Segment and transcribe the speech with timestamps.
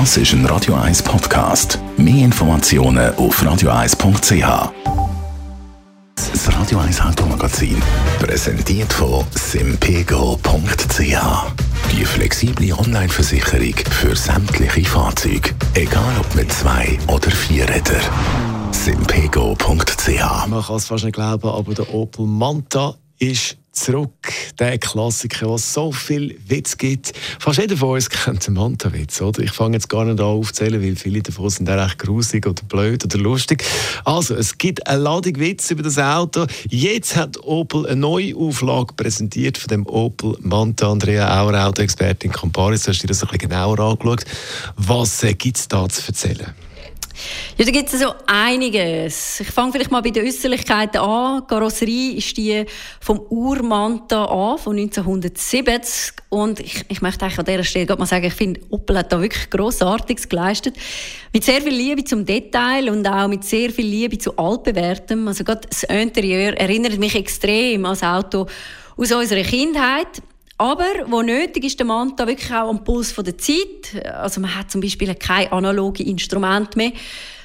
[0.00, 1.78] Das ist ein Radio 1 Podcast.
[1.96, 4.72] Mehr Informationen auf radio1.ch.
[6.16, 7.80] Das Radio 1 Automagazin,
[8.18, 10.98] präsentiert von simpego.ch.
[11.92, 18.02] Die flexible Online-Versicherung für sämtliche Fahrzeuge, egal ob mit zwei oder vier Rädern.
[18.72, 20.46] simpego.ch.
[20.48, 24.32] Man kann es fast nicht glauben, aber der Opel Manta ist zurück.
[24.58, 27.12] Der Klassiker, der so viel Witz gibt.
[27.38, 29.42] Fast jeder von uns kennt den Manta-Witz, oder?
[29.42, 33.04] Ich fange jetzt gar nicht an aufzählen, weil viele davon sind echt grusig oder blöd
[33.04, 33.64] oder lustig.
[34.04, 36.46] Also, es gibt eine Ladung Witz über das Auto.
[36.68, 40.90] Jetzt hat Opel eine neue Auflage präsentiert von dem Opel Manta.
[40.90, 44.24] Andrea Auer, Autoexpertin Camparis, du hast dir das ein bisschen genauer angeschaut.
[44.76, 46.54] Was äh, gibt es da zu erzählen?
[47.56, 49.40] Ja, da gibt es so einiges.
[49.40, 51.42] Ich fange vielleicht mal bei den Äußerlichkeiten an.
[51.42, 52.64] Die Karosserie ist die
[53.00, 56.14] vom Urmanta an, von 1970.
[56.30, 59.20] Und ich, ich möchte eigentlich an dieser Stelle mal sagen, ich finde, Opel hat da
[59.20, 60.76] wirklich Grossartiges geleistet.
[61.32, 65.28] Mit sehr viel Liebe zum Detail und auch mit sehr viel Liebe zu Altbewährtem.
[65.28, 68.46] Also gerade das Interieur erinnert mich extrem an das Auto
[68.96, 70.22] aus unserer Kindheit.
[70.56, 74.04] Aber wo nötig ist der Manta wirklich auch am Puls der Zeit.
[74.14, 76.92] Also man hat zum Beispiel kein analoge Instrument mehr,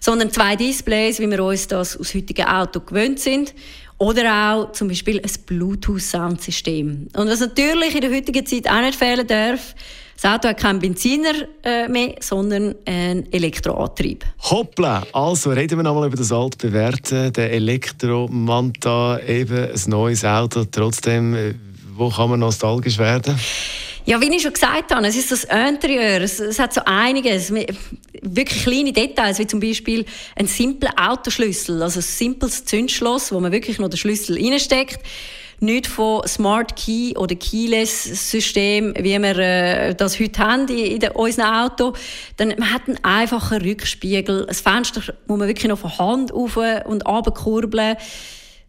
[0.00, 3.54] sondern zwei Displays, wie wir uns das aus heutigen Auto gewöhnt sind.
[3.98, 7.08] Oder auch zum Beispiel ein Bluetooth-Soundsystem.
[7.16, 9.74] Und was natürlich in der heutigen Zeit auch nicht fehlen darf,
[10.20, 11.32] das Auto hat keinen Benziner
[11.62, 14.24] äh, mehr, sondern einen Elektroantrieb.
[14.50, 15.06] Hoppla!
[15.12, 21.54] Also reden wir nochmal über das altbewährte, der Elektromanta, eben ein neues Auto, trotzdem äh,
[21.96, 23.38] wo kann man nostalgisch werden?
[24.04, 27.52] Ja, wie ich schon gesagt habe, es ist das Interieur, es, es hat so einiges,
[27.52, 30.04] wirklich kleine Details, wie zum Beispiel
[30.36, 35.00] ein simpler Autoschlüssel, also ein simples Zündschloss, wo man wirklich noch den Schlüssel reinsteckt.
[35.58, 41.10] Nicht von Smart Key oder Keyless System, wie wir äh, das heute haben in, in
[41.12, 41.94] unserem Auto.
[42.36, 44.44] Dann, man hat einen einfachen Rückspiegel.
[44.46, 47.96] Das Fenster muss man wirklich noch von Hand auf und runter kurbeln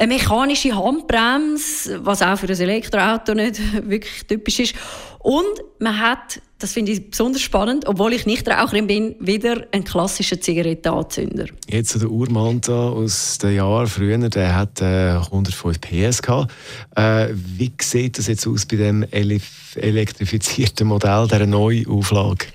[0.00, 4.74] eine mechanische Handbremse, was auch für ein Elektroauto nicht wirklich typisch ist.
[5.18, 5.44] Und
[5.78, 10.40] man hat, das finde ich besonders spannend, obwohl ich nicht Raucherin bin, wieder einen klassischen
[10.40, 11.48] Zigarettenanzünder.
[11.68, 16.50] Jetzt der Urmanta aus den Jahren früher, der hat äh, 105 PS gehabt.
[16.96, 22.46] Äh, wie sieht das jetzt aus bei dem elektrifizierten Modell, dieser neuen Auflage?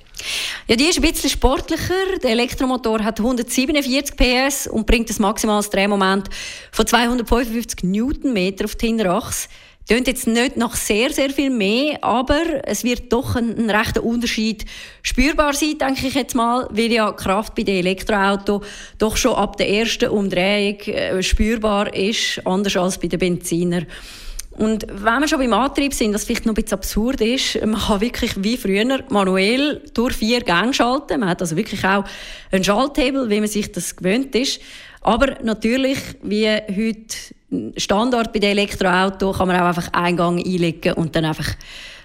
[0.68, 2.18] Ja, die ist ein bisschen sportlicher.
[2.24, 6.30] Der Elektromotor hat 147 PS und bringt das maximales Drehmoment
[6.72, 9.48] von 255 Newtonmeter auf die Hinterachse.
[9.88, 14.04] Tönt jetzt nicht nach sehr, sehr viel mehr, aber es wird doch ein, ein rechter
[14.04, 14.66] Unterschied
[15.04, 18.66] spürbar sein, denke ich jetzt mal, weil ja Kraft bei den Elektroautos
[18.98, 23.84] doch schon ab der ersten Umdrehung äh, spürbar ist, anders als bei den Benziner.
[24.58, 27.80] Und wenn wir schon beim Antrieb sind, was vielleicht noch ein bisschen absurd ist, man
[27.80, 31.20] kann wirklich wie früher manuell durch vier Gänge schalten.
[31.20, 32.06] Man hat also wirklich auch
[32.52, 34.62] einen Schalthebel, wie man sich das gewöhnt ist.
[35.02, 40.94] Aber natürlich, wie heute Standard bei den Elektroautos, kann man auch einfach einen Gang einlegen
[40.94, 41.54] und dann einfach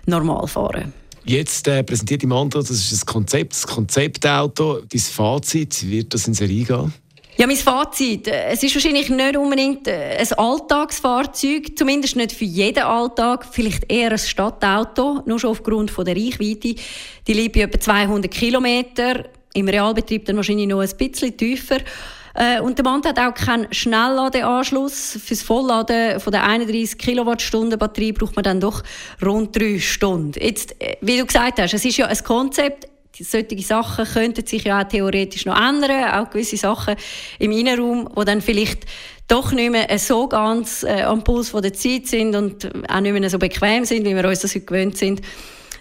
[0.06, 0.93] normal fahren.
[1.25, 4.81] Jetzt äh, präsentiert im Manta, das ist das Konzept, das Konzeptauto.
[4.81, 6.93] Dein Fazit, wird das in Serie gehen?
[7.41, 8.28] Ja, mein Fazit.
[8.28, 13.47] Es ist wahrscheinlich nicht unbedingt äh, ein Alltagsfahrzeug, zumindest nicht für jeden Alltag.
[13.51, 16.75] Vielleicht eher ein Stadtauto, nur schon aufgrund von der Reichweite.
[17.27, 19.25] Die liegt bei etwa 200 Kilometer.
[19.55, 21.78] Im Realbetrieb dann wahrscheinlich noch ein bisschen tiefer.
[22.34, 25.19] Äh, und der Mann hat auch keinen Schnellladeanschluss.
[25.25, 28.83] Fürs Vollladen von der 31 Kilowattstunden Batterie braucht man dann doch
[29.25, 30.39] rund drei Stunden.
[30.39, 34.65] Jetzt, äh, wie du gesagt hast, es ist ja ein Konzept solche Sachen könnten sich
[34.65, 36.97] ja auch theoretisch noch ändern, auch gewisse Sachen
[37.38, 38.87] im Innenraum, wo dann vielleicht
[39.28, 43.12] doch nicht mehr so ganz äh, am Puls von der Zeit sind und auch nicht
[43.12, 45.22] mehr so bequem sind, wie wir uns das heute gewöhnt sind.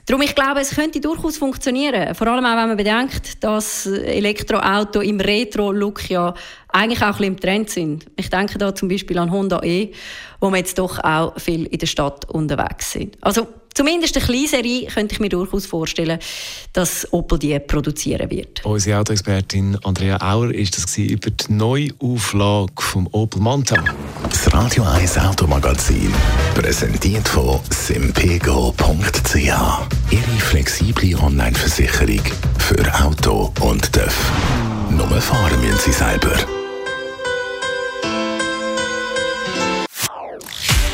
[0.09, 2.15] Darum, ich glaube, es könnte durchaus funktionieren.
[2.15, 6.33] Vor allem auch, wenn man bedenkt, dass Elektroautos im Retro-Look ja
[6.67, 8.05] eigentlich auch ein bisschen im Trend sind.
[8.15, 9.91] Ich denke da zum Beispiel an Honda E,
[10.39, 13.17] wo wir jetzt doch auch viel in der Stadt unterwegs sind.
[13.21, 13.47] Also
[13.79, 16.19] zumindest eine kleine Serie könnte ich mir durchaus vorstellen,
[16.73, 18.65] dass Opel die produzieren wird.
[18.65, 23.81] Unsere Autoexpertin Andrea Auer ist das über die Neuauflage vom Opel Manta.
[24.23, 26.13] Das Radio 1 Automagazin,
[26.55, 29.35] präsentiert von simpego.ch.
[29.35, 32.21] Ihre flexible Online-Versicherung
[32.57, 34.31] für Auto und TÜV.
[34.89, 36.35] Nur fahren müssen Sie selber.